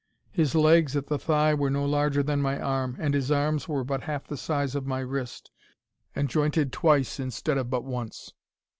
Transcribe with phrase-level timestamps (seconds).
[0.31, 3.83] His legs at the thigh were no larger than my arm, and his arms were
[3.83, 5.51] but half the size of my wrist,
[6.15, 8.33] and jointed twice instead of but once.